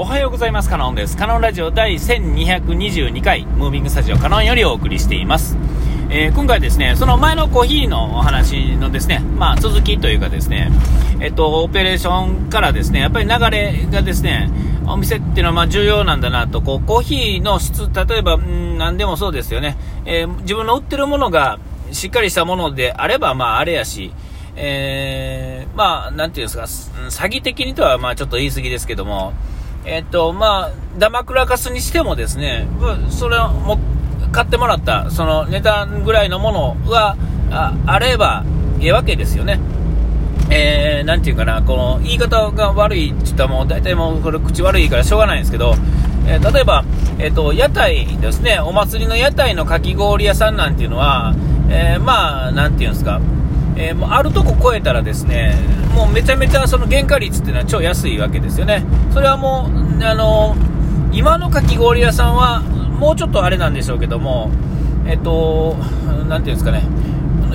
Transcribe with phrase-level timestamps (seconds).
[0.00, 0.70] おはようございます。
[0.70, 1.14] カノンです。
[1.14, 5.58] カノンラジオ第1222回、ムービングスタジオカノンよりお送りしています。
[6.08, 10.70] えー、今回ですね、その前のコーヒーのお話のですね、まあ続きというかですね、
[11.20, 14.50] えっと、オペレーションからですね、やっぱり流れがですね、
[14.86, 19.76] お店っていうのはま重要なんだなと、こう、コーヒーの質、例えば、ん何でもそうですよね、
[20.06, 21.58] えー、自分の売ってるものが
[21.92, 24.14] しっかりしたものであれば、まああれやし、
[24.56, 26.62] えー、まあ、なんていうんですか、
[27.10, 29.34] 詐欺的にとはまあちょっと言い過ぎですけども、
[29.84, 32.68] えっと、まあ、ダマクラカスにしてもですね、
[33.10, 33.78] それをも
[34.32, 37.16] 買ってもらった、その値段ぐらいのものが
[37.50, 38.44] ああれば
[38.78, 39.58] いいわけですよね。
[40.52, 45.74] えー、なんていうかな、この言い方が悪いって言ったらもう大体もうこれ口悪いからしょうがないんですけど、
[46.26, 46.84] えー、例えば、
[47.18, 51.34] えっ、ー、と、屋台ですね、お祭りの屋台のかき氷屋さんなんていうのは、
[51.68, 53.20] えー、まあ、なんていうんですか、
[53.80, 55.54] えー、もうあるとこ超えたらですね、
[55.94, 58.84] もうめちゃめちゃその原価率っていうのは超安いわけですよね。
[59.12, 60.54] それはもう、あの、
[61.12, 64.50] 今のかき氷屋さんは、もうちょっとあれなんでしょうけども、
[65.06, 65.76] えっと、
[66.28, 66.84] なていうんですかね、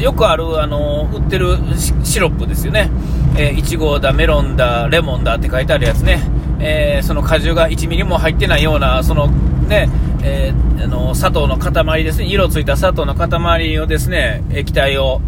[0.01, 1.57] よくある、あの、売ってる
[2.03, 2.89] シロップですよね。
[3.37, 6.21] えー、いちごだ、メロンだ、レモンだって書いてあるやつね。
[6.59, 9.89] え、その果汁が1ミリも入ってないような、そのね、
[10.23, 15.21] え、あの、砂糖の塊ですね、色ついた砂糖の塊をですね、液体を、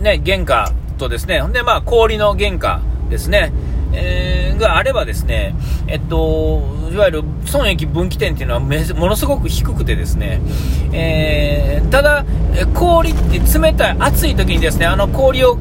[0.00, 3.52] ね、原価とですね、ほんで、まあ、氷の原価ですね、
[3.92, 5.54] えー、があればですね、
[5.86, 10.40] えっと、いわゆる損益分岐点っていうのはめものすごく低くてですね、
[10.92, 12.24] えー、ただ、
[12.74, 15.58] 氷って冷たい、暑い時にですね、あの氷を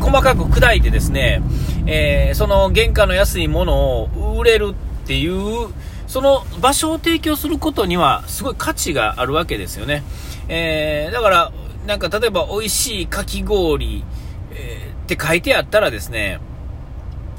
[0.00, 1.42] 細かく砕いてですね、
[1.86, 5.68] えー、その原価の安いものを売れるっていう、
[6.06, 10.02] その場所を提供することにはすごい価値があるわけですよね。
[10.48, 11.52] えー、だから、
[11.86, 14.04] なんか例えば美味しいかき氷、
[14.52, 16.40] えー、って書いてあったらですね、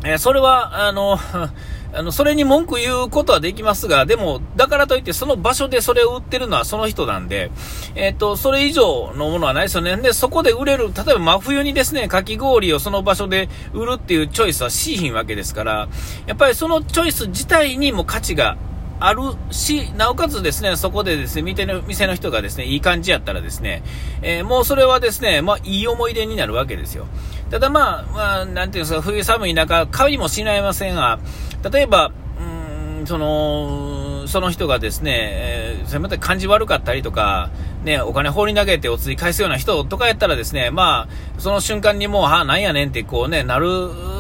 [0.04, 1.18] え、それは、あの、
[1.94, 7.52] あの、それに文句言うことはできますが、でも、だからといってその場所でそれを売ってるのはその人なんで、
[7.96, 9.96] えっ、と、それ以上のものはないですよね。
[9.96, 15.88] で、そこで売れる、例えば真冬にですね、かき氷をその場所で売るっていうチョイスはしひんわけですから、
[16.28, 18.58] やっぱりそのチョイス自体にも価値が
[19.00, 23.84] あるし、なおかつですね、そこでですね、店の店の人がですね、いい感じやったらですね、
[24.22, 27.06] えー、もうそれはですね、まあ、いい思い出になるわけですよ。
[27.52, 31.20] ただまあ、まあ、なんていうんですか、冬寒い中、買いもしないませんが、
[31.70, 37.52] 例えば、うん、その、その人がですね、えー、それまた感じ悪かったりとか、
[37.84, 43.68] ね、お金放り投げてお釣り返すような人とかやったらですね、まあ、その瞬間にもう、はあ、なんやねんってこうね、なる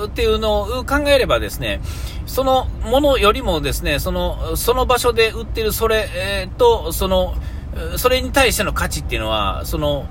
[0.05, 1.81] っていうのを考えればですね、
[2.25, 7.35] そのものよりもですね、その、その場所で売ってるそれ、えー、と、その、
[7.97, 10.07] それに対しての価値っていうのは、その、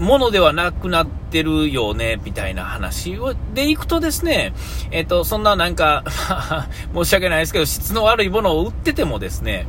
[0.00, 4.52] ものではなくなってるよね、みたいな話を、でいくとですね、
[4.90, 6.04] えっ、ー、と、そんななんか
[6.94, 9.66] 申し訳ないですけど、質の悪いものを売っててもですね、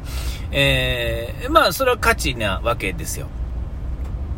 [0.52, 3.28] えー、まあ、それは価値なわけですよ。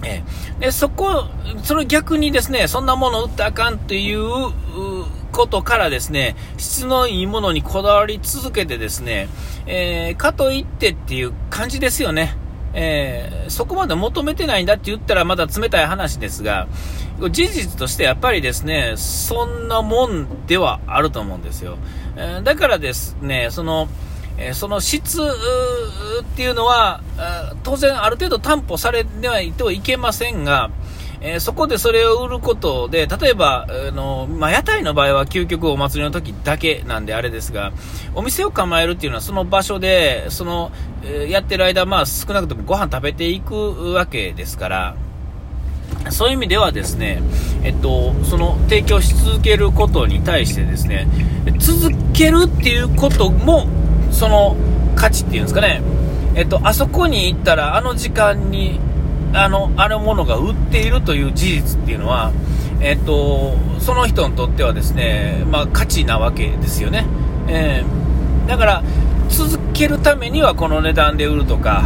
[0.04, 1.26] えー、で、そこ、
[1.64, 4.22] それ逆にですね、そんなもの売ったらあかんっていう、
[5.40, 9.30] ことからですね、質のいいものにこだわり続けてですね、
[9.68, 12.36] えー、かといってっていう感じですよね。
[12.74, 16.68] えー、そこまで求めてないんだって言ったらまだ冷たい話ですが、
[17.32, 21.78] 事実としてやっぱりですね、そんなもんではあると思うんですよ。
[22.18, 23.88] えー、だからですね、その、
[24.38, 27.02] えその質っていうのは、
[27.64, 30.70] 当然ある程度担保されないといけませんが、
[31.22, 37.74] えー、そこでそれを売ることで、例えば、あの、まあ、屋台の場合は究極お祭りの時だけなんであれですが、
[38.16, 40.72] お店を構えるっていうのはその場所で、その、
[41.04, 44.96] えー、やってる間、まあ、少なくともご飯食べていくわけですから、
[46.10, 47.22] そういう意味ではですね、
[47.64, 51.08] えっと、その提供し続けることに対してですね、
[51.60, 53.68] 続けるっていうことも、
[54.12, 54.56] その
[54.96, 55.82] 価値っていうんですかね、
[56.36, 58.80] えっと、あそこに行ったら、あの時間に
[59.34, 62.32] あの、あるものが売っているという事実っていうのは、
[62.82, 67.06] えっと、その人にとってはですね、まあ、価値なわけですよね。
[67.48, 68.84] えー、だから、
[69.30, 71.84] 続けるためにはこの値段で売るとか、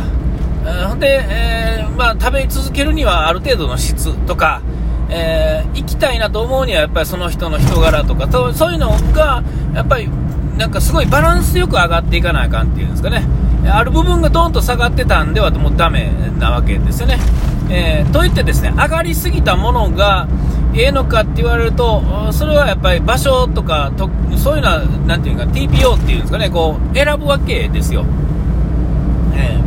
[0.87, 4.61] ほんで、えー、まあ、食べ続けるにはある程度の質とか、
[5.09, 9.43] えー、行きたいなと思うにはやっぱりその人の人柄とかそういうのが
[9.75, 10.09] やっぱり
[10.57, 13.23] なんかすごいバランスよく上がっていかなあかんっていうんですかね
[13.69, 17.17] ある部分がドンと下がってたんではもうダメなわけですよね。
[17.69, 20.27] えー、といってですね、上がりすぎたものが
[20.75, 22.01] ええのかって言われると、
[22.31, 28.05] それはやっぱり場所とか、とそういうのは、なていうか、TPO っていうんですかね、こう、選ぶわけですよ。
[29.35, 29.59] え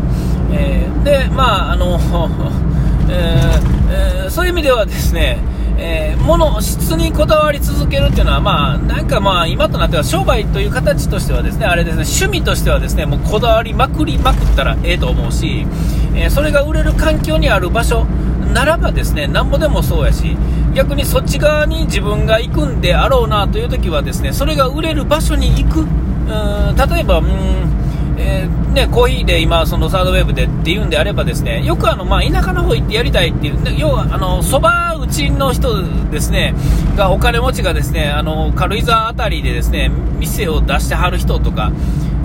[0.50, 1.98] ー、えー、で、まあ、あの、
[3.08, 5.38] えー、そういう意味ではですね、
[5.78, 15.66] えー、物、質にこだわり続けるっていうのは、まあ、なんかまあ、今となっては商売という形としてはですね、あれですね、趣味としてはですね、もうこだわりまくりまくったらええと思うし、
[16.14, 18.06] えー、それが売れる環境にある場所
[18.54, 20.36] ならばですね、なんぼでもそうやし、
[20.74, 25.86] 逆にそっち側に自分が行くんであろうなという時はですね、それが売れる場所に行く、うん
[26.26, 27.75] 例えば、うん
[28.18, 36.54] えー、ね、コーヒーで今、そのサードウェーブでっていうんであれば、ですねよくあの、まあ、田舎の方行ってやりたいっていう、要はそば打ちの人ですね
[36.96, 41.72] がお金持ちがですねあの軽井沢辺りでですね店を出してはる人とか、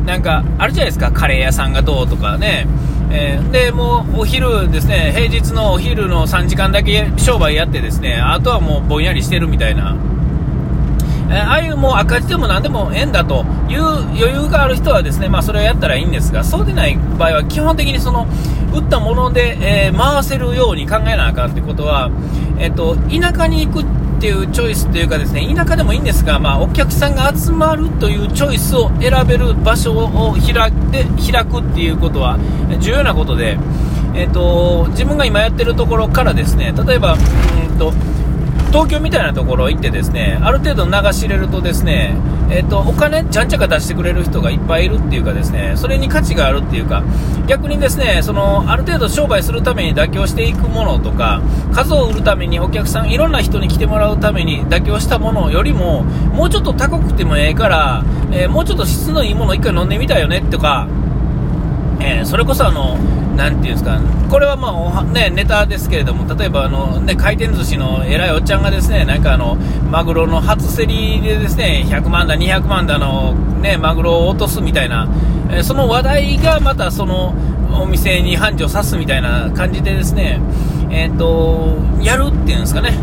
[0.06, 2.68] なんかあるじゃないですか、カレー屋さんがどうとかね。
[3.14, 9.98] え、でもうお昼ですね平日のお昼の3時間だけ商売やってですねあとはもうぼんやりしてるみたいな
[11.32, 18.28] えああいうもう赤字でも何でも円だという余裕がある人はですね、まあ、それをやったらいいんですが、そうでない場合は基本的にその
[18.74, 19.58] 打ったもので、
[19.88, 22.12] えー、回せるように考えなあかんってことは、
[22.60, 23.86] えっと、田舎に行くっ
[24.20, 32.38] ていうチョイスというかですね、田舎でもいいんですが、まあ、お客さんが集まるというチョイスを選べる場所を開で開くっていうことは
[32.80, 33.58] 重要なことで、
[34.14, 37.18] えっと、自分が今やってるところからですね、例えば、う
[37.76, 37.94] んと、
[38.72, 42.16] 東京みたいなところ行ってですね、ある程度流し入れるとですね、
[42.50, 47.04] えっ、ー、と、お金ちゃんちゃか出してくれる人がいっぱいいるっていうかですね、それに価値があるっていうか、
[47.48, 51.42] 逆にですね、その、ある程度商売するために妥協していくものとか、
[51.74, 60.88] 数を売るためにお客さん、いろんな人に来てもらうために妥協したものよりも、もうちょっと高くてもええから、えー、もうちょっと質のいいものを一回飲んでみたいよねとか、
[62.00, 62.98] えー、それこそあの、
[63.42, 64.00] なんていうんですか、
[64.30, 69.56] これはまあ、ね、ネタですけれども、例えばあの、ね、回転寿司の偉いおっちゃんがですね、なんかあの、
[69.90, 75.10] マグロの初競りでですね、100万だ、200万だの、ね、マグロを落とすみたいな、
[75.50, 77.34] え、その話題がまたその、
[77.74, 80.40] お店に繁盛さすみたいな感じでですね、
[80.92, 82.94] えっ、ー、と、やるっていうんですかね、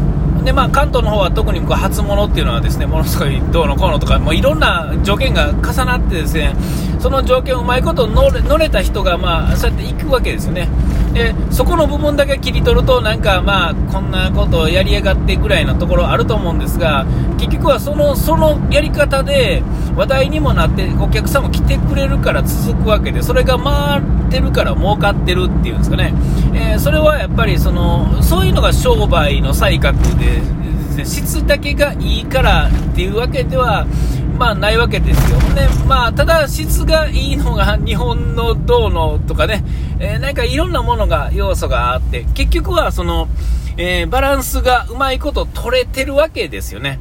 [0.49, 6.55] でまあ、関東の方は特に初物っていうのはですねものすごいどうのこうのとかもういろんな条件が重なってですね
[6.99, 10.71] その条件をうまいこと乗れ乗れた人が、まあ、そうやって行くわけですよね。
[11.13, 17.07] でそこの部分だけ切り取るとなんか、まあ、こんなことをやりやがってぐらいのところあると思うんですが
[17.39, 19.63] 結局はそのそのやり方で
[19.97, 26.13] 話題にもなってお客さんも来てくれるから続くわけでそれが回ってるから儲かってるっていうんですかね、
[26.55, 30.59] えー、それはやっぱりそのそういうのが商売の才覚で
[31.05, 33.87] 質だけがいいからっていうわけでは、
[34.39, 35.39] まあ、ないわけですよ。
[35.39, 39.65] ね、まあ、ただ質がいいのが 日本の銅のとかね、
[39.99, 43.29] えー、なんかいろんなものが、要素があって、結局はその、
[43.77, 47.01] えー、バランスがうまいこと取れてるわけですよね。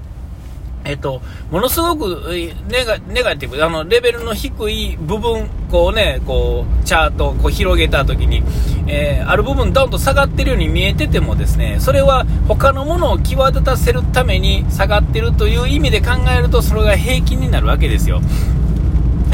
[0.84, 1.22] えっと、
[1.52, 2.32] ものすごく
[2.70, 8.42] ネガネガティブ、あの、レベルの低い部分、こうね、こう、チャートをこう広げたときに、
[8.88, 18.22] えー、ある部分、どんと下がってるように見えててもですね、それは他のものを際立たせるために下がってるという意味で考えると、それが平均になるわけですよ。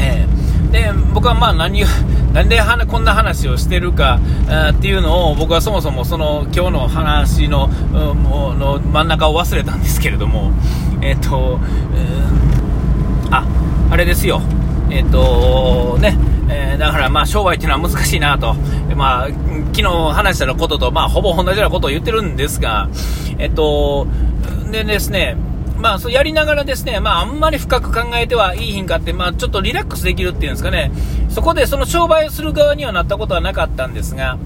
[0.00, 0.33] えー、
[0.74, 1.84] で、僕はまあ何
[2.34, 4.18] なんでこんな話をしてるか
[4.70, 10.50] っていうのを僕はそもそもその今日の話の,、の真ん中を忘れたんですけれども、
[11.00, 11.60] えっ、と、
[11.94, 13.44] えー、あ、
[13.90, 14.42] あれですよ。
[14.90, 16.18] えっ、と、ね、
[16.48, 18.56] え、だからまあ商売っていうのは難しいなと、
[18.96, 19.28] まあ、
[19.72, 19.82] 昨日
[20.12, 22.88] 話したことと、まあ、ほぼ同じようなことを言ってるんですが、
[23.38, 24.08] えっと、
[24.72, 25.36] でですね、
[25.84, 30.90] まあ、そうやりながらですね、まあ、あんまり深く考えてはいいひんかって、まあ、ちょっとリラックスできるっていうんですかね、
[31.28, 34.38] そこでその商売をする側にはなったことはなかったんですが、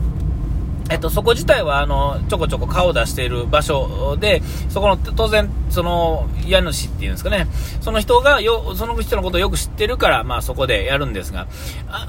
[0.91, 7.47] えっと、そこ自体はあのちょこちょこ顔を出している場所で、そこの当然、その家主っていうんですかね、
[7.81, 11.47] その人がよその人のことをよく知ってるから、まあ、そこでやるんですが、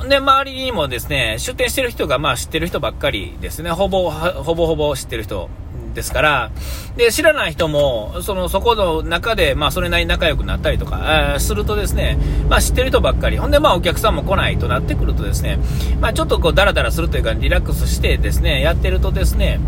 [0.10, 5.52] で周りにもですね出店してる人がまあ知ってる人ばっかりですね、ほぼほぼほぼ知ってる人。
[6.00, 6.52] ですから、
[6.96, 12.18] で、知らない人も、その、そこの中で、まあ、それなりに仲良くなったりとか、するとですね、
[12.50, 15.60] まあ、知ってる人ばっかり、ほんで、まあ、お客さんも来ないとなってくるとですね、
[16.00, 19.60] まあ、ちょっとこう、ダラダラするというか、リラックスしてですね、やってるとですね、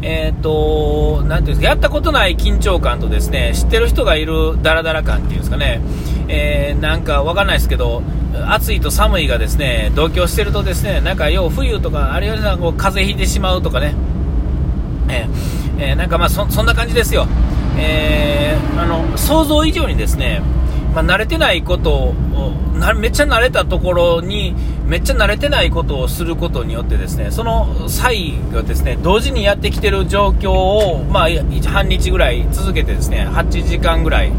[0.00, 5.80] えっ、ー、と、なんていうんですか、やったことない緊張感とですね、知ってる人がいるダラダラ感っていうんですかね、
[6.28, 8.02] えー、なんかわかんないですけど、
[8.46, 13.94] 暑いと寒いがですね、同居してるとですね、なんかよう冬とか、あるいはこう風邪ひいてしまうとかね、
[15.08, 17.26] えーえー、なんかまあそんな感じですよ、
[17.78, 20.40] えー、あの想像以上にですね、
[20.94, 22.14] まあ、慣れてないことを
[22.96, 24.54] めっちゃ慣れたところに
[24.86, 31.28] めっちゃ慣れてないことをすることによってですねその際がですね同時にやってきてる状況を、まあ、
[31.68, 34.32] 半日ぐらい続けてですね8時間ぐらい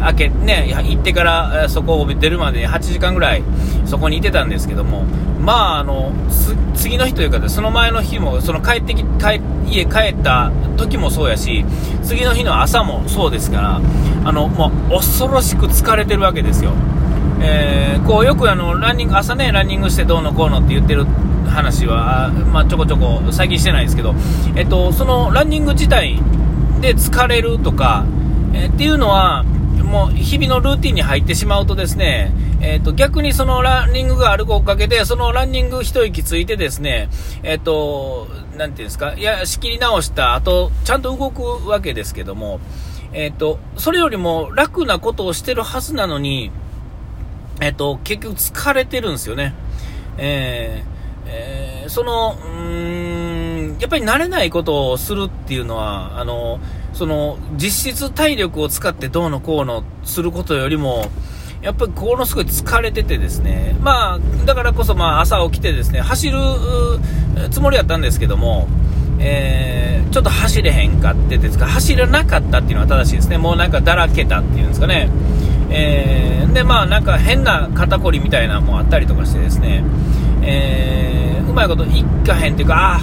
[0.00, 3.42] 開け、ね、行ってからそこを出るまで8時間ぐらい
[3.84, 5.04] そこにいてたんですけども、
[5.40, 6.12] まあ、あの、
[6.74, 11.64] 次の日というか、その前の日も、その帰ってき、帰、家帰った時もそうやし、
[12.02, 13.80] 次の日の朝もそうですから、
[14.24, 16.72] あの、もう恐ろしく疲れてるわけですよ。
[17.40, 21.04] えー、こうよくあのランニング朝ねランニングしてどうのこうのって言ってる
[21.46, 24.14] 話は、まあ、ちょこちょこ最近してないですけど、
[24.56, 26.20] えっと、そのランニング自体
[26.80, 28.04] で疲れるとか、
[28.52, 29.44] えー、っていうのは
[29.88, 32.30] もう日々のルーティンに入ってしまうとですね、
[32.60, 37.08] えっと、逆にそのランニングがあるおかげでそのランニング一息ついてですね、
[37.42, 42.60] えっと、なんていうんですか、いや、仕切り直した後、ちゃんと動くわけですけども、
[43.12, 46.50] えっと、それよりも楽なことをしてるはずなのに、
[47.60, 49.54] えっと、結局疲れてるんですよね。
[50.18, 50.84] え、
[51.26, 56.60] えー、その、うん、やっぱり慣れないことをするっていうのは、あの、
[56.98, 61.06] その、実質体力を使ってどうのこうのすることよりも、
[61.62, 66.38] やっぱりこのすごい疲れててですね、まあ、だからこそまあ朝起きてですね、走る
[67.52, 68.66] つもりやったんですけども、
[69.20, 73.38] えー、ちょっと走れへんかってですか、走らなかったっていうのは正しいですね。
[73.38, 75.08] もうなんかだらけたっていうんですかね。
[75.70, 79.84] えー、で、まあなんか変な肩こりみたいなのもあったりとかしてですね、
[80.42, 83.00] えー、うまいこといっかへんっていうか、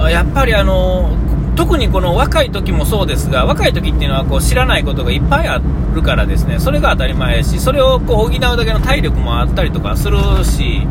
[0.00, 1.16] あやっぱりあの、
[1.60, 5.60] 特にこの若い時もそうですが、若い時っていうのはこう知らないことがいっぱいあ
[5.94, 10.86] るからですね、それが当たり前やし、それをこう補うだけの体力もあったりとかするし、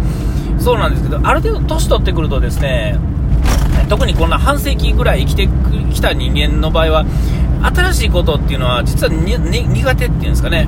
[0.59, 2.99] そうなんですけど、ある程度年取ってくるとですね、
[3.89, 5.49] 特にこんな半世紀ぐらい生きて
[5.91, 7.05] きた人間の場合は、
[7.63, 10.67] 新しいことっていうのは実は苦手っていうんですかね、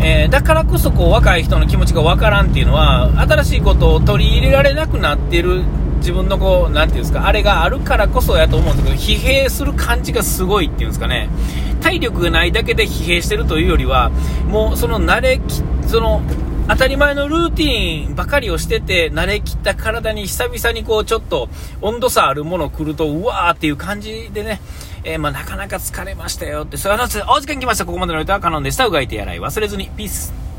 [0.00, 5.64] えー、だからこそこう若い人の気持ちがわからんっていうのは新しいことを取り入れられなくなってる
[6.00, 11.28] 自分のこう、なていうんですか、あれがあるからこそやと思うんですけど、疲弊する感じがすごいっていうんですかね、
[11.80, 14.10] 体力がないだけで疲弊してるというよりは、
[14.46, 16.22] もうその慣れき、その、
[16.68, 21.48] 当たり前のルーティンばかりをしてて、慣れきった体に久々にこう、ちょっと
[21.80, 24.60] 温度差あるもの来ると、うわーっていう感じでね、
[25.02, 27.86] えー、まあ、なかなか疲れましたよって、そういう話で、お時間来ました。
[27.86, 28.86] ここまでの歌はカノンでした。
[28.86, 29.90] うがいてやらい忘れずに。
[29.96, 30.49] ピース。